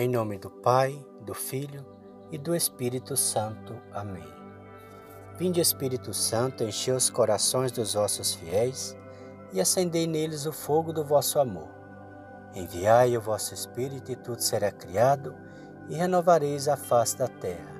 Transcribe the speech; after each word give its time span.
Em 0.00 0.08
nome 0.08 0.38
do 0.38 0.48
Pai, 0.48 0.98
do 1.26 1.34
Filho 1.34 1.84
e 2.32 2.38
do 2.38 2.56
Espírito 2.56 3.18
Santo. 3.18 3.76
Amém. 3.92 4.24
Vinde, 5.36 5.60
Espírito 5.60 6.14
Santo, 6.14 6.64
enchei 6.64 6.94
os 6.94 7.10
corações 7.10 7.70
dos 7.70 7.92
vossos 7.92 8.34
fiéis 8.34 8.96
e 9.52 9.60
acendei 9.60 10.06
neles 10.06 10.46
o 10.46 10.52
fogo 10.52 10.90
do 10.90 11.04
vosso 11.04 11.38
amor. 11.38 11.68
Enviai 12.54 13.14
o 13.14 13.20
vosso 13.20 13.52
Espírito 13.52 14.10
e 14.10 14.16
tudo 14.16 14.40
será 14.40 14.72
criado 14.72 15.34
e 15.90 15.94
renovareis 15.96 16.66
a 16.66 16.78
face 16.78 17.18
da 17.18 17.28
terra. 17.28 17.76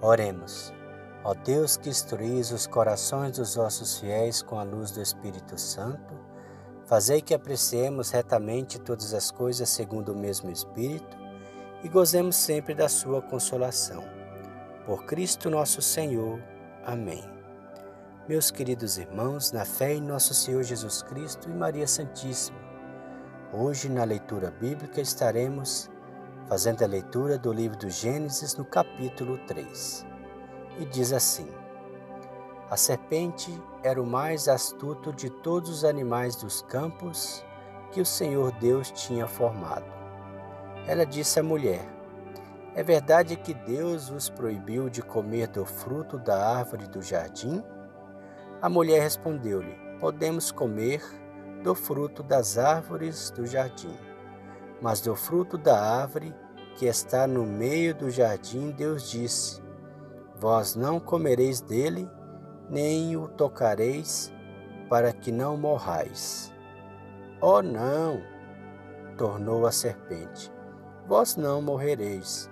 Oremos. 0.00 0.72
Ó 1.22 1.34
Deus 1.34 1.76
que 1.76 1.90
instruís 1.90 2.50
os 2.50 2.66
corações 2.66 3.36
dos 3.36 3.56
vossos 3.56 3.98
fiéis 3.98 4.40
com 4.40 4.58
a 4.58 4.62
luz 4.62 4.90
do 4.90 5.02
Espírito 5.02 5.60
Santo, 5.60 6.14
fazei 6.86 7.20
que 7.20 7.34
apreciemos 7.34 8.10
retamente 8.10 8.80
todas 8.80 9.12
as 9.12 9.30
coisas 9.30 9.68
segundo 9.68 10.12
o 10.12 10.18
mesmo 10.18 10.50
Espírito 10.50 11.17
e 11.82 11.88
gozemos 11.88 12.36
sempre 12.36 12.74
da 12.74 12.88
sua 12.88 13.22
consolação. 13.22 14.04
Por 14.84 15.04
Cristo 15.04 15.48
nosso 15.50 15.80
Senhor. 15.80 16.40
Amém. 16.84 17.22
Meus 18.28 18.50
queridos 18.50 18.98
irmãos, 18.98 19.52
na 19.52 19.64
fé 19.64 19.94
em 19.94 20.00
nosso 20.00 20.34
Senhor 20.34 20.62
Jesus 20.62 21.02
Cristo 21.02 21.48
e 21.48 21.52
Maria 21.52 21.86
Santíssima, 21.86 22.58
hoje 23.52 23.88
na 23.88 24.04
leitura 24.04 24.50
bíblica 24.50 25.00
estaremos 25.00 25.88
fazendo 26.48 26.82
a 26.82 26.86
leitura 26.86 27.38
do 27.38 27.52
livro 27.52 27.78
do 27.78 27.90
Gênesis 27.90 28.56
no 28.56 28.64
capítulo 28.64 29.38
3. 29.46 30.06
E 30.78 30.84
diz 30.86 31.12
assim: 31.12 31.48
A 32.70 32.76
serpente 32.76 33.50
era 33.82 34.00
o 34.00 34.06
mais 34.06 34.48
astuto 34.48 35.12
de 35.12 35.30
todos 35.30 35.70
os 35.70 35.84
animais 35.84 36.36
dos 36.36 36.62
campos 36.62 37.44
que 37.92 38.00
o 38.00 38.06
Senhor 38.06 38.52
Deus 38.52 38.90
tinha 38.90 39.26
formado. 39.26 39.97
Ela 40.88 41.04
disse 41.04 41.38
à 41.38 41.42
mulher: 41.42 41.86
É 42.74 42.82
verdade 42.82 43.36
que 43.36 43.52
Deus 43.52 44.08
vos 44.08 44.30
proibiu 44.30 44.88
de 44.88 45.02
comer 45.02 45.46
do 45.46 45.66
fruto 45.66 46.18
da 46.18 46.56
árvore 46.56 46.88
do 46.88 47.02
jardim? 47.02 47.62
A 48.62 48.70
mulher 48.70 49.02
respondeu-lhe: 49.02 49.76
Podemos 50.00 50.50
comer 50.50 51.02
do 51.62 51.74
fruto 51.74 52.22
das 52.22 52.56
árvores 52.56 53.30
do 53.30 53.46
jardim. 53.46 53.94
Mas 54.80 55.02
do 55.02 55.14
fruto 55.14 55.58
da 55.58 55.78
árvore 55.78 56.34
que 56.76 56.86
está 56.86 57.26
no 57.26 57.44
meio 57.44 57.94
do 57.94 58.08
jardim, 58.08 58.70
Deus 58.70 59.10
disse: 59.10 59.62
Vós 60.36 60.74
não 60.74 60.98
comereis 60.98 61.60
dele, 61.60 62.08
nem 62.70 63.14
o 63.14 63.28
tocareis, 63.28 64.32
para 64.88 65.12
que 65.12 65.30
não 65.30 65.54
morrais. 65.54 66.50
Oh, 67.42 67.60
não! 67.60 68.22
tornou 69.18 69.66
a 69.66 69.72
serpente 69.72 70.56
vós 71.08 71.36
não 71.36 71.62
morrereis. 71.62 72.50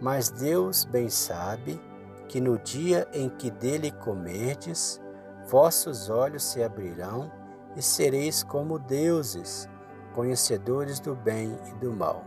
Mas 0.00 0.28
Deus 0.28 0.84
bem 0.84 1.08
sabe 1.08 1.80
que 2.26 2.40
no 2.40 2.58
dia 2.58 3.06
em 3.12 3.28
que 3.28 3.50
dele 3.50 3.92
comerdes, 3.92 5.00
vossos 5.48 6.10
olhos 6.10 6.42
se 6.42 6.62
abrirão 6.62 7.30
e 7.76 7.80
sereis 7.80 8.42
como 8.42 8.78
deuses, 8.78 9.68
conhecedores 10.12 10.98
do 10.98 11.14
bem 11.14 11.56
e 11.68 11.74
do 11.76 11.92
mal. 11.92 12.24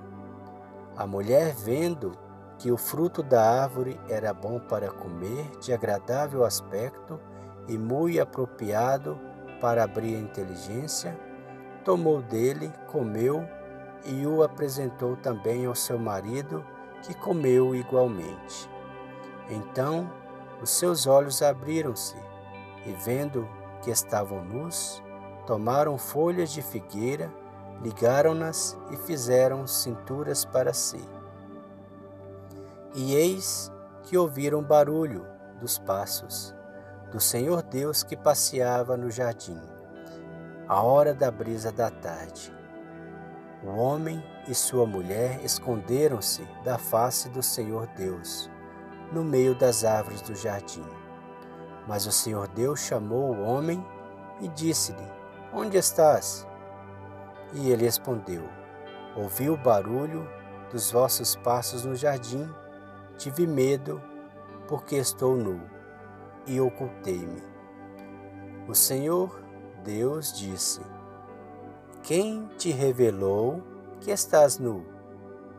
A 0.95 1.05
mulher, 1.05 1.53
vendo 1.53 2.13
que 2.57 2.71
o 2.71 2.77
fruto 2.77 3.21
da 3.21 3.63
árvore 3.63 3.99
era 4.07 4.33
bom 4.33 4.59
para 4.59 4.89
comer, 4.89 5.49
de 5.59 5.73
agradável 5.73 6.45
aspecto 6.45 7.19
e 7.67 7.77
muito 7.77 8.21
apropriado 8.21 9.19
para 9.59 9.83
abrir 9.83 10.15
a 10.15 10.19
inteligência, 10.19 11.17
tomou 11.83 12.21
dele, 12.21 12.71
comeu 12.87 13.45
e 14.05 14.25
o 14.25 14.43
apresentou 14.43 15.15
também 15.15 15.65
ao 15.65 15.75
seu 15.75 15.97
marido, 15.97 16.65
que 17.03 17.13
comeu 17.13 17.75
igualmente. 17.75 18.69
Então 19.49 20.09
os 20.61 20.69
seus 20.69 21.07
olhos 21.07 21.41
abriram-se, 21.41 22.15
e 22.85 22.91
vendo 22.93 23.47
que 23.81 23.89
estavam 23.89 24.43
nus, 24.43 25.01
tomaram 25.45 25.97
folhas 25.97 26.51
de 26.51 26.61
figueira, 26.61 27.31
ligaram-nas 27.81 28.77
e 28.91 28.97
fizeram 28.97 29.65
cinturas 29.65 30.45
para 30.45 30.73
si. 30.73 31.03
E 32.93 33.15
eis 33.15 33.71
que 34.03 34.17
ouviram 34.17 34.61
barulho 34.61 35.25
dos 35.59 35.77
passos 35.79 36.53
do 37.11 37.19
Senhor 37.19 37.61
Deus 37.61 38.03
que 38.03 38.15
passeava 38.15 38.95
no 38.95 39.11
jardim, 39.11 39.59
a 40.67 40.81
hora 40.81 41.13
da 41.13 41.29
brisa 41.29 41.71
da 41.71 41.89
tarde. 41.89 42.60
O 43.63 43.69
homem 43.69 44.23
e 44.47 44.55
sua 44.55 44.87
mulher 44.87 45.39
esconderam-se 45.43 46.43
da 46.63 46.79
face 46.79 47.29
do 47.29 47.43
Senhor 47.43 47.85
Deus, 47.95 48.49
no 49.11 49.23
meio 49.23 49.53
das 49.53 49.85
árvores 49.85 50.21
do 50.21 50.33
jardim. 50.33 50.85
Mas 51.87 52.07
o 52.07 52.11
Senhor 52.11 52.47
Deus 52.47 52.79
chamou 52.79 53.35
o 53.35 53.43
homem 53.43 53.85
e 54.39 54.47
disse-lhe: 54.47 55.07
Onde 55.53 55.77
estás? 55.77 56.47
E 57.53 57.69
ele 57.69 57.85
respondeu: 57.85 58.43
Ouvi 59.15 59.47
o 59.47 59.57
barulho 59.57 60.27
dos 60.71 60.91
vossos 60.91 61.35
passos 61.35 61.85
no 61.85 61.95
jardim, 61.95 62.49
tive 63.17 63.45
medo, 63.45 64.01
porque 64.67 64.95
estou 64.95 65.35
nu, 65.35 65.61
e 66.47 66.59
ocultei-me. 66.59 67.43
O 68.67 68.73
Senhor 68.73 69.39
Deus 69.83 70.33
disse: 70.33 70.81
quem 72.03 72.47
te 72.57 72.71
revelou 72.71 73.61
que 73.99 74.11
estás 74.11 74.57
nu? 74.57 74.85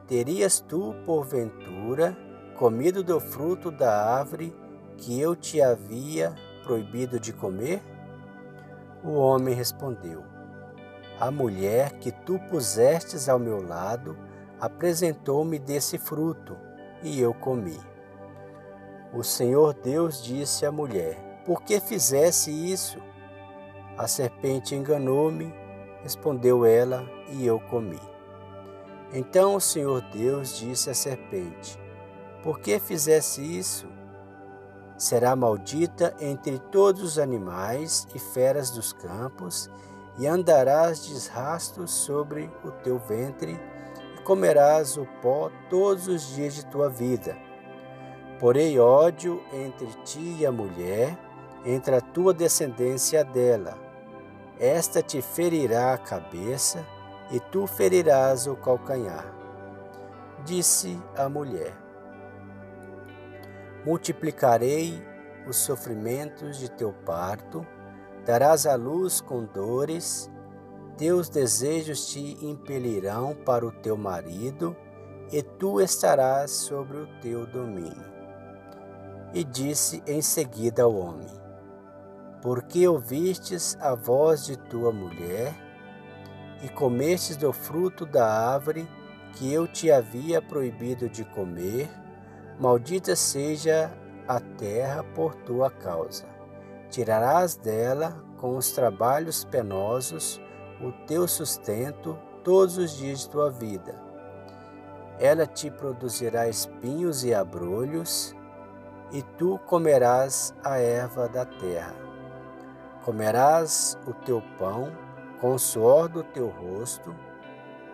Terias 0.06 0.60
tu, 0.60 0.94
porventura, 1.06 2.16
comido 2.56 3.02
do 3.02 3.20
fruto 3.20 3.70
da 3.70 4.04
árvore 4.16 4.54
que 4.96 5.20
eu 5.20 5.36
te 5.36 5.62
havia 5.62 6.34
proibido 6.64 7.18
de 7.20 7.32
comer? 7.32 7.80
O 9.04 9.12
homem 9.12 9.54
respondeu: 9.54 10.24
A 11.18 11.30
mulher 11.30 11.92
que 11.98 12.10
tu 12.10 12.38
pusestes 12.50 13.28
ao 13.28 13.38
meu 13.38 13.64
lado 13.64 14.16
apresentou-me 14.60 15.58
desse 15.58 15.96
fruto, 15.96 16.56
e 17.02 17.20
eu 17.20 17.32
comi. 17.34 17.78
O 19.14 19.22
Senhor 19.22 19.74
Deus 19.74 20.22
disse 20.22 20.66
à 20.66 20.72
mulher: 20.72 21.42
Por 21.46 21.62
que 21.62 21.78
fizesse 21.78 22.50
isso? 22.50 22.98
A 23.96 24.08
serpente 24.08 24.74
enganou-me 24.74 25.61
Respondeu 26.02 26.66
ela, 26.66 27.08
e 27.28 27.46
eu 27.46 27.60
comi. 27.60 28.00
Então 29.12 29.54
o 29.54 29.60
Senhor 29.60 30.00
Deus 30.12 30.58
disse 30.58 30.90
à 30.90 30.94
serpente: 30.94 31.78
Por 32.42 32.58
que 32.58 32.78
fizesse 32.80 33.40
isso? 33.40 33.86
Será 34.98 35.34
maldita 35.36 36.14
entre 36.20 36.58
todos 36.58 37.02
os 37.02 37.18
animais 37.18 38.06
e 38.14 38.18
feras 38.18 38.70
dos 38.70 38.92
campos, 38.92 39.70
e 40.18 40.26
andarás 40.26 41.06
desrastos 41.06 41.90
sobre 41.90 42.50
o 42.64 42.70
teu 42.70 42.98
ventre, 42.98 43.58
e 44.18 44.22
comerás 44.22 44.96
o 44.96 45.06
pó 45.20 45.50
todos 45.70 46.08
os 46.08 46.34
dias 46.34 46.54
de 46.54 46.66
tua 46.66 46.88
vida. 46.88 47.36
Porei 48.40 48.78
ódio 48.78 49.40
entre 49.52 49.86
ti 50.04 50.36
e 50.40 50.46
a 50.46 50.50
mulher, 50.50 51.16
entre 51.64 51.94
a 51.94 52.00
tua 52.00 52.34
descendência 52.34 53.24
dela 53.24 53.91
esta 54.62 55.02
te 55.02 55.20
ferirá 55.20 55.92
a 55.92 55.98
cabeça 55.98 56.86
e 57.32 57.40
tu 57.40 57.66
ferirás 57.66 58.46
o 58.46 58.54
calcanhar. 58.54 59.34
Disse 60.44 60.96
a 61.16 61.28
mulher: 61.28 61.76
Multiplicarei 63.84 65.04
os 65.48 65.56
sofrimentos 65.56 66.58
de 66.58 66.70
teu 66.70 66.92
parto, 67.04 67.66
darás 68.24 68.64
à 68.64 68.76
luz 68.76 69.20
com 69.20 69.44
dores, 69.44 70.30
teus 70.96 71.28
desejos 71.28 72.06
te 72.06 72.38
impelirão 72.46 73.34
para 73.34 73.66
o 73.66 73.72
teu 73.72 73.96
marido, 73.96 74.76
e 75.32 75.42
tu 75.42 75.80
estarás 75.80 76.52
sobre 76.52 76.98
o 76.98 77.08
teu 77.20 77.48
domínio. 77.48 78.12
E 79.34 79.42
disse 79.42 80.04
em 80.06 80.22
seguida 80.22 80.84
ao 80.84 80.94
homem: 80.94 81.41
porque 82.42 82.86
ouvistes 82.88 83.78
a 83.80 83.94
voz 83.94 84.44
de 84.44 84.58
tua 84.58 84.92
mulher 84.92 85.54
e 86.60 86.68
comestes 86.68 87.36
do 87.36 87.52
fruto 87.52 88.04
da 88.04 88.26
árvore 88.26 88.86
que 89.34 89.50
eu 89.52 89.66
te 89.66 89.90
havia 89.90 90.42
proibido 90.42 91.08
de 91.08 91.24
comer, 91.24 91.88
maldita 92.58 93.14
seja 93.14 93.90
a 94.26 94.40
terra 94.40 95.04
por 95.14 95.34
tua 95.36 95.70
causa. 95.70 96.26
Tirarás 96.90 97.56
dela, 97.56 98.22
com 98.36 98.56
os 98.56 98.72
trabalhos 98.72 99.44
penosos, 99.44 100.40
o 100.80 100.90
teu 101.06 101.28
sustento 101.28 102.18
todos 102.42 102.76
os 102.76 102.96
dias 102.96 103.20
de 103.20 103.30
tua 103.30 103.50
vida. 103.50 103.94
Ela 105.18 105.46
te 105.46 105.70
produzirá 105.70 106.48
espinhos 106.48 107.24
e 107.24 107.32
abrolhos, 107.32 108.34
e 109.12 109.22
tu 109.22 109.58
comerás 109.66 110.52
a 110.64 110.78
erva 110.78 111.28
da 111.28 111.44
terra. 111.44 112.01
Comerás 113.04 113.98
o 114.06 114.12
teu 114.12 114.40
pão 114.58 114.92
com 115.40 115.54
o 115.54 115.58
suor 115.58 116.08
do 116.08 116.22
teu 116.22 116.48
rosto, 116.48 117.14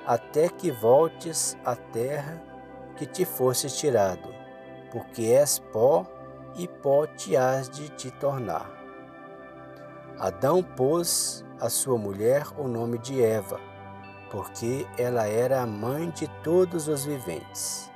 até 0.07 0.49
que 0.49 0.71
voltes 0.71 1.57
à 1.65 1.75
terra 1.75 2.43
que 2.97 3.07
te 3.07 3.25
fosse 3.25 3.69
tirado, 3.69 4.29
porque 4.91 5.23
és 5.23 5.59
pó 5.59 6.05
e 6.57 6.69
pó 6.69 7.07
te 7.07 7.37
has 7.37 7.71
de 7.71 7.89
te 7.91 8.11
tornar. 8.11 8.71
Adão 10.19 10.63
pôs 10.63 11.45
a 11.59 11.71
sua 11.71 11.97
mulher 11.97 12.47
o 12.59 12.69
nome 12.69 12.99
de 12.99 13.23
Eva, 13.23 13.59
porque 14.31 14.87
ela 14.99 15.27
era 15.27 15.63
a 15.63 15.67
mãe 15.67 16.11
de 16.11 16.29
todos 16.43 16.87
os 16.87 17.07
viventes. 17.07 17.91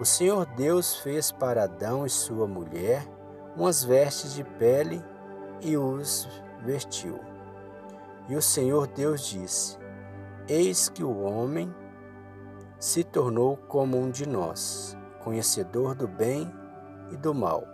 O 0.00 0.04
Senhor 0.04 0.46
Deus 0.46 0.96
fez 0.96 1.30
para 1.30 1.62
Adão 1.64 2.04
e 2.04 2.10
sua 2.10 2.48
mulher 2.48 3.06
umas 3.56 3.84
vestes 3.84 4.34
de 4.34 4.42
pele 4.42 5.04
e 5.64 5.76
os 5.76 6.28
vestiu. 6.64 7.18
E 8.28 8.36
o 8.36 8.42
Senhor 8.42 8.86
Deus 8.86 9.26
disse: 9.26 9.78
Eis 10.46 10.88
que 10.88 11.02
o 11.02 11.22
homem 11.22 11.74
se 12.78 13.02
tornou 13.02 13.56
como 13.56 13.98
um 13.98 14.10
de 14.10 14.28
nós, 14.28 14.96
conhecedor 15.22 15.94
do 15.94 16.06
bem 16.06 16.52
e 17.10 17.16
do 17.16 17.34
mal. 17.34 17.66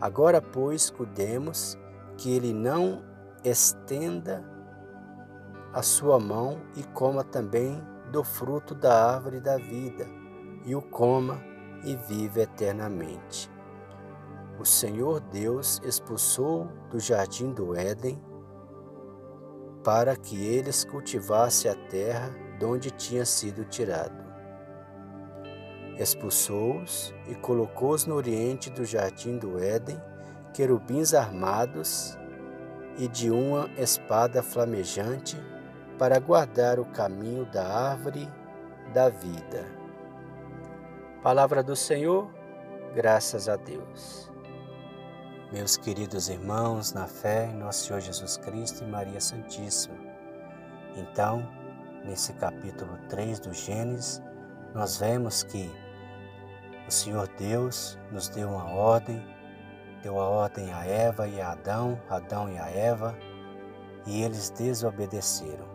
Agora, 0.00 0.40
pois, 0.40 0.88
cuidemos 0.88 1.78
que 2.16 2.34
ele 2.34 2.54
não 2.54 3.04
estenda 3.44 4.42
a 5.72 5.82
sua 5.82 6.18
mão 6.18 6.60
e 6.74 6.82
coma 6.82 7.22
também 7.22 7.82
do 8.10 8.24
fruto 8.24 8.74
da 8.74 9.12
árvore 9.14 9.40
da 9.40 9.56
vida, 9.56 10.06
e 10.64 10.74
o 10.74 10.82
coma 10.82 11.40
e 11.84 11.94
vive 11.96 12.40
eternamente. 12.40 13.49
O 14.60 14.64
Senhor 14.66 15.20
Deus 15.20 15.80
expulsou 15.82 16.68
do 16.90 17.00
jardim 17.00 17.50
do 17.50 17.74
Éden 17.74 18.22
para 19.82 20.14
que 20.14 20.36
eles 20.36 20.84
cultivassem 20.84 21.70
a 21.70 21.74
terra 21.88 22.28
de 22.58 22.66
onde 22.66 22.90
tinha 22.90 23.24
sido 23.24 23.64
tirado. 23.64 24.22
Expulsou-os 25.98 27.14
e 27.26 27.34
colocou-os 27.36 28.04
no 28.04 28.14
oriente 28.16 28.68
do 28.68 28.84
jardim 28.84 29.38
do 29.38 29.58
Éden 29.58 29.98
querubins 30.52 31.14
armados 31.14 32.18
e 32.98 33.08
de 33.08 33.30
uma 33.30 33.66
espada 33.78 34.42
flamejante 34.42 35.38
para 35.98 36.18
guardar 36.18 36.78
o 36.78 36.84
caminho 36.84 37.46
da 37.46 37.66
árvore 37.66 38.28
da 38.92 39.08
vida. 39.08 39.64
Palavra 41.22 41.62
do 41.62 41.74
Senhor, 41.74 42.30
graças 42.94 43.48
a 43.48 43.56
Deus. 43.56 44.29
Meus 45.52 45.76
queridos 45.76 46.28
irmãos, 46.28 46.92
na 46.92 47.06
fé 47.06 47.46
em 47.46 47.56
nosso 47.56 47.86
Senhor 47.86 48.00
Jesus 48.00 48.36
Cristo 48.36 48.84
e 48.84 48.86
Maria 48.86 49.20
Santíssima. 49.20 49.96
Então, 50.96 51.46
nesse 52.04 52.32
capítulo 52.34 52.96
3 53.08 53.40
do 53.40 53.52
Gênesis, 53.52 54.22
nós 54.74 54.98
vemos 54.98 55.42
que 55.42 55.70
o 56.86 56.90
Senhor 56.90 57.28
Deus 57.36 57.98
nos 58.12 58.28
deu 58.28 58.48
uma 58.48 58.70
ordem 58.70 59.20
deu 60.02 60.18
a 60.18 60.28
ordem 60.28 60.72
a 60.72 60.84
Eva 60.84 61.28
e 61.28 61.40
a 61.40 61.52
Adão, 61.52 62.00
Adão 62.08 62.50
e 62.50 62.58
a 62.58 62.68
Eva, 62.70 63.16
e 64.06 64.22
eles 64.22 64.50
desobedeceram. 64.50 65.68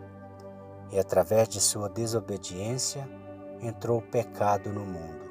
E 0.90 0.98
através 0.98 1.48
de 1.48 1.60
sua 1.60 1.88
desobediência 1.88 3.08
entrou 3.60 3.98
o 3.98 4.02
pecado 4.02 4.70
no 4.72 4.84
mundo. 4.84 5.25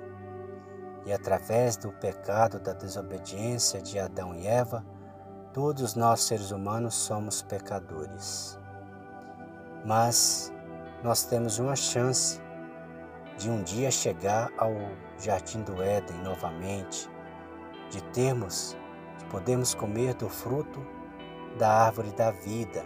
E 1.06 1.14
através 1.14 1.78
do 1.78 1.92
pecado 1.92 2.60
da 2.60 2.74
desobediência 2.74 3.82
de 3.82 4.00
Adão 4.00 4.34
e 4.34 4.48
Eva, 4.48 4.84
todos 5.54 5.96
nós 5.96 6.22
seres 6.22 6.52
humanos 6.52 6.96
somos 6.96 7.42
pecadores. 7.42 8.60
Mas 9.86 10.52
nós 11.04 11.24
temos 11.24 11.60
uma 11.60 11.76
chance 11.76 12.42
de 13.38 13.50
um 13.50 13.62
dia 13.62 13.92
chegar 13.92 14.50
ao 14.58 14.74
jardim 15.20 15.62
do 15.62 15.82
Éden 15.82 16.18
novamente, 16.24 17.10
de 17.92 18.02
termos 18.06 18.76
podemos 19.30 19.74
comer 19.74 20.14
do 20.14 20.30
fruto 20.30 20.80
da 21.58 21.70
árvore 21.70 22.12
da 22.12 22.32
vida, 22.32 22.84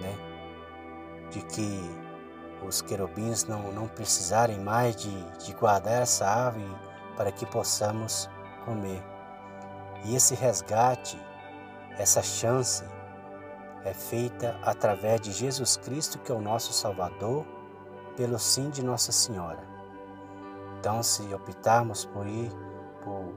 né? 0.00 0.16
De 1.30 1.42
que 1.42 1.80
os 2.66 2.80
querubins 2.80 3.44
não, 3.44 3.70
não 3.72 3.86
precisarem 3.86 4.58
mais 4.58 4.96
de, 4.96 5.24
de 5.44 5.52
guardar 5.52 6.02
essa 6.02 6.26
árvore 6.26 6.64
para 7.18 7.32
que 7.32 7.44
possamos 7.44 8.30
comer. 8.64 9.02
E 10.04 10.14
esse 10.14 10.36
resgate, 10.36 11.20
essa 11.98 12.22
chance, 12.22 12.84
é 13.84 13.92
feita 13.92 14.56
através 14.62 15.20
de 15.20 15.32
Jesus 15.32 15.76
Cristo, 15.76 16.20
que 16.20 16.30
é 16.30 16.34
o 16.34 16.40
nosso 16.40 16.72
Salvador, 16.72 17.44
pelo 18.16 18.38
sim 18.38 18.70
de 18.70 18.84
Nossa 18.84 19.10
Senhora. 19.10 19.58
Então, 20.78 21.02
se 21.02 21.22
optarmos 21.34 22.04
por 22.04 22.24
ir 22.24 22.52
por 23.02 23.34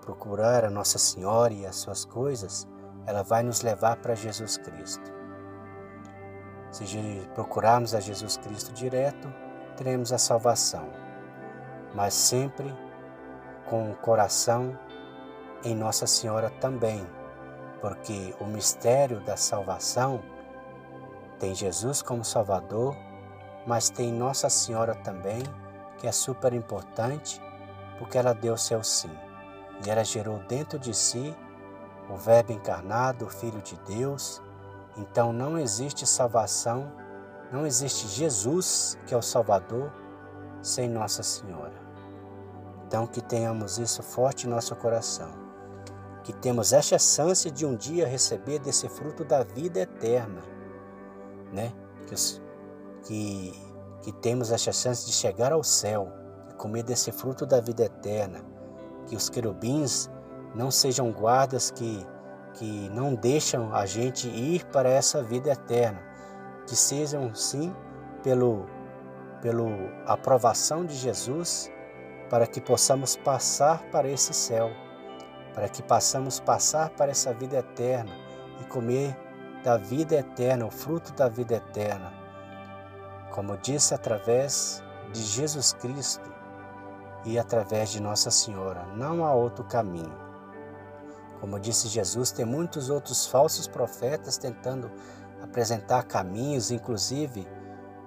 procurar 0.00 0.64
a 0.64 0.70
Nossa 0.70 0.98
Senhora 0.98 1.52
e 1.52 1.66
as 1.66 1.74
suas 1.74 2.04
coisas, 2.04 2.68
ela 3.04 3.24
vai 3.24 3.42
nos 3.42 3.62
levar 3.62 3.96
para 3.96 4.14
Jesus 4.14 4.56
Cristo. 4.58 5.12
Se 6.70 6.84
procurarmos 7.34 7.94
a 7.94 8.00
Jesus 8.00 8.36
Cristo 8.36 8.72
direto, 8.72 9.32
teremos 9.76 10.12
a 10.12 10.18
salvação, 10.18 10.88
mas 11.94 12.14
sempre 12.14 12.72
com 13.68 13.90
o 13.90 13.96
coração 13.96 14.78
em 15.64 15.74
Nossa 15.74 16.06
Senhora 16.06 16.50
também, 16.60 17.06
porque 17.80 18.34
o 18.40 18.44
mistério 18.44 19.20
da 19.20 19.36
salvação 19.36 20.20
tem 21.38 21.54
Jesus 21.54 22.02
como 22.02 22.24
Salvador, 22.24 22.96
mas 23.66 23.90
tem 23.90 24.12
Nossa 24.12 24.48
Senhora 24.48 24.94
também, 24.94 25.42
que 25.98 26.06
é 26.06 26.12
super 26.12 26.52
importante, 26.52 27.40
porque 27.98 28.18
ela 28.18 28.32
deu 28.32 28.56
seu 28.56 28.82
sim 28.82 29.10
e 29.84 29.90
ela 29.90 30.04
gerou 30.04 30.38
dentro 30.40 30.78
de 30.78 30.94
si 30.94 31.36
o 32.10 32.16
Verbo 32.16 32.52
encarnado, 32.52 33.26
o 33.26 33.30
Filho 33.30 33.60
de 33.60 33.76
Deus. 33.86 34.42
Então 34.96 35.32
não 35.32 35.58
existe 35.58 36.06
salvação, 36.06 36.90
não 37.52 37.66
existe 37.66 38.08
Jesus, 38.08 38.98
que 39.06 39.14
é 39.14 39.16
o 39.16 39.22
Salvador, 39.22 39.92
sem 40.62 40.88
Nossa 40.88 41.22
Senhora. 41.22 41.87
Então 42.88 43.06
que 43.06 43.20
tenhamos 43.20 43.76
isso 43.76 44.02
forte 44.02 44.46
em 44.46 44.50
nosso 44.50 44.74
coração, 44.74 45.28
que 46.24 46.32
temos 46.32 46.72
esta 46.72 46.98
chance 46.98 47.50
de 47.50 47.66
um 47.66 47.76
dia 47.76 48.06
receber 48.06 48.58
desse 48.60 48.88
fruto 48.88 49.26
da 49.26 49.44
vida 49.44 49.80
eterna, 49.80 50.40
né? 51.52 51.70
Que, 52.06 52.14
que, 53.02 53.62
que 54.00 54.12
temos 54.12 54.50
esta 54.50 54.72
chance 54.72 55.04
de 55.04 55.12
chegar 55.12 55.52
ao 55.52 55.62
céu 55.62 56.10
e 56.50 56.54
comer 56.54 56.82
desse 56.82 57.12
fruto 57.12 57.44
da 57.44 57.60
vida 57.60 57.84
eterna. 57.84 58.40
Que 59.06 59.14
os 59.14 59.28
querubins 59.28 60.08
não 60.54 60.70
sejam 60.70 61.12
guardas 61.12 61.70
que, 61.70 62.06
que 62.54 62.88
não 62.88 63.14
deixam 63.14 63.74
a 63.74 63.84
gente 63.84 64.28
ir 64.28 64.64
para 64.68 64.88
essa 64.88 65.22
vida 65.22 65.50
eterna, 65.50 66.00
que 66.66 66.74
sejam 66.74 67.34
sim 67.34 67.70
pelo, 68.22 68.64
pelo 69.42 69.68
aprovação 70.06 70.86
de 70.86 70.94
Jesus, 70.94 71.70
para 72.30 72.46
que 72.46 72.60
possamos 72.60 73.16
passar 73.16 73.82
para 73.90 74.08
esse 74.08 74.32
céu, 74.34 74.70
para 75.54 75.68
que 75.68 75.82
possamos 75.82 76.40
passar 76.40 76.90
para 76.90 77.10
essa 77.10 77.32
vida 77.32 77.58
eterna 77.58 78.12
e 78.60 78.64
comer 78.64 79.16
da 79.64 79.76
vida 79.76 80.16
eterna, 80.16 80.66
o 80.66 80.70
fruto 80.70 81.12
da 81.12 81.28
vida 81.28 81.56
eterna. 81.56 82.12
Como 83.30 83.56
disse 83.56 83.94
através 83.94 84.82
de 85.12 85.22
Jesus 85.22 85.72
Cristo, 85.72 86.38
e 87.24 87.38
através 87.38 87.90
de 87.90 88.00
Nossa 88.00 88.30
Senhora. 88.30 88.84
Não 88.96 89.24
há 89.24 89.32
outro 89.34 89.64
caminho. 89.64 90.16
Como 91.40 91.58
disse 91.58 91.88
Jesus, 91.88 92.32
tem 92.32 92.44
muitos 92.44 92.90
outros 92.90 93.26
falsos 93.26 93.68
profetas 93.68 94.38
tentando 94.38 94.90
apresentar 95.42 96.04
caminhos, 96.04 96.70
inclusive 96.70 97.46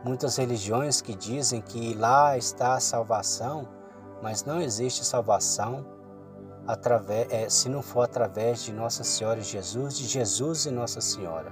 muitas 0.04 0.36
religiões 0.38 1.02
que 1.02 1.16
dizem 1.16 1.62
que 1.62 1.94
lá 1.94 2.38
está 2.38 2.74
a 2.74 2.80
salvação, 2.80 3.68
mas 4.22 4.44
não 4.44 4.62
existe 4.62 5.06
salvação 5.06 5.86
através, 6.68 7.28
é, 7.32 7.50
se 7.50 7.70
não 7.70 7.82
for 7.82 8.02
através 8.02 8.64
de 8.64 8.74
Nossa 8.74 9.04
Senhora 9.04 9.40
e 9.40 9.44
Jesus, 9.44 9.98
de 9.98 10.06
Jesus 10.06 10.66
e 10.66 10.72
Nossa 10.72 11.02
Senhora. 11.02 11.52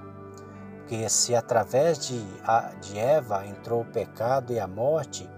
Porque 0.79 1.07
se 1.09 1.35
através 1.35 1.99
de, 1.99 2.19
de 2.81 2.97
Eva 2.97 3.45
entrou 3.45 3.81
o 3.81 3.85
pecado 3.85 4.51
e 4.51 4.59
a 4.59 4.67
morte, 4.67 5.29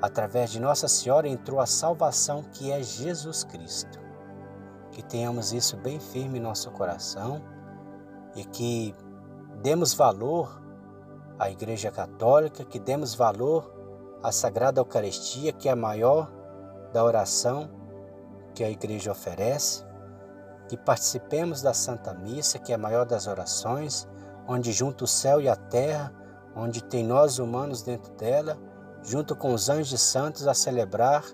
Através 0.00 0.50
de 0.52 0.60
Nossa 0.60 0.86
Senhora 0.86 1.26
entrou 1.26 1.58
a 1.58 1.66
salvação 1.66 2.44
que 2.52 2.70
é 2.70 2.80
Jesus 2.82 3.42
Cristo. 3.42 3.98
Que 4.92 5.02
tenhamos 5.02 5.52
isso 5.52 5.76
bem 5.76 5.98
firme 5.98 6.38
em 6.38 6.42
nosso 6.42 6.70
coração 6.70 7.42
e 8.36 8.44
que 8.44 8.94
demos 9.60 9.94
valor 9.94 10.62
à 11.36 11.50
Igreja 11.50 11.90
Católica, 11.90 12.64
que 12.64 12.78
demos 12.78 13.14
valor 13.14 13.72
à 14.22 14.30
Sagrada 14.30 14.80
Eucaristia, 14.80 15.52
que 15.52 15.68
é 15.68 15.72
a 15.72 15.76
maior 15.76 16.30
da 16.92 17.04
oração 17.04 17.70
que 18.54 18.64
a 18.64 18.70
Igreja 18.70 19.12
oferece, 19.12 19.84
que 20.68 20.76
participemos 20.76 21.62
da 21.62 21.72
Santa 21.72 22.12
Missa, 22.14 22.58
que 22.58 22.72
é 22.72 22.74
a 22.74 22.78
maior 22.78 23.06
das 23.06 23.26
orações, 23.26 24.08
onde 24.46 24.72
junto 24.72 25.04
o 25.04 25.08
céu 25.08 25.40
e 25.40 25.48
a 25.48 25.56
terra 25.56 26.12
onde 26.58 26.82
tem 26.82 27.04
nós 27.04 27.38
humanos 27.38 27.82
dentro 27.82 28.12
dela, 28.14 28.58
junto 29.02 29.36
com 29.36 29.54
os 29.54 29.68
anjos 29.68 30.00
santos, 30.00 30.48
a 30.48 30.54
celebrar 30.54 31.24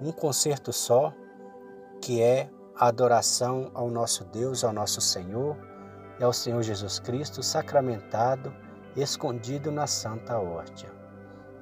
um 0.00 0.12
concerto 0.12 0.72
só, 0.72 1.12
que 2.00 2.22
é 2.22 2.48
a 2.76 2.86
adoração 2.86 3.70
ao 3.74 3.90
nosso 3.90 4.24
Deus, 4.26 4.62
ao 4.62 4.72
nosso 4.72 5.00
Senhor 5.00 5.56
e 6.20 6.24
ao 6.24 6.32
Senhor 6.32 6.62
Jesus 6.62 7.00
Cristo 7.00 7.42
sacramentado, 7.42 8.54
escondido 8.94 9.72
na 9.72 9.88
Santa 9.88 10.38
Hóstia. 10.38 10.90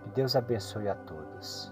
Que 0.03 0.11
Deus 0.11 0.37
abençoe 0.37 0.89
a 0.89 0.95
todos. 0.95 1.72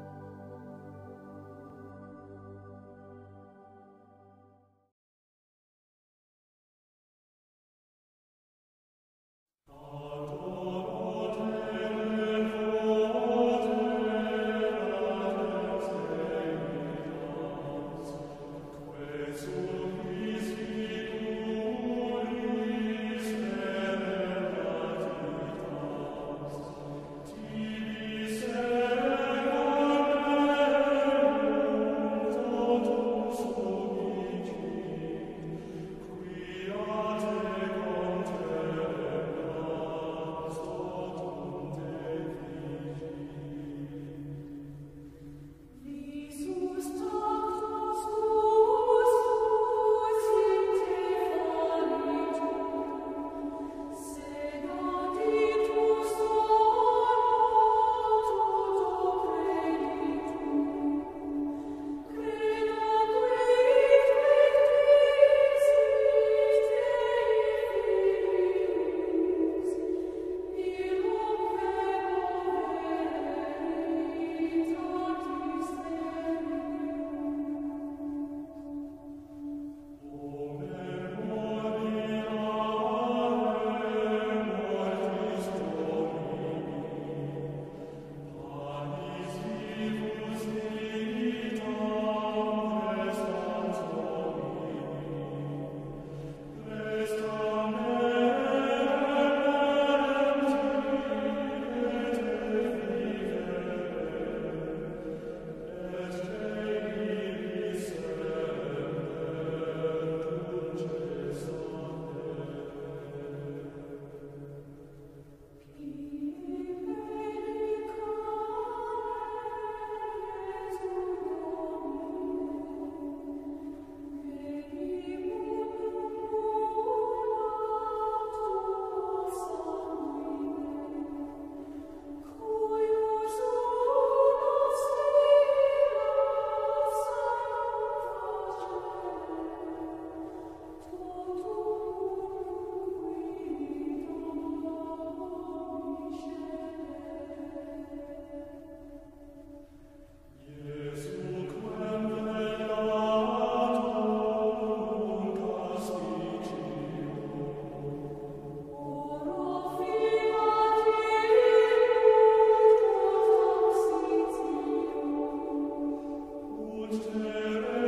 Spirit. 167.13 167.80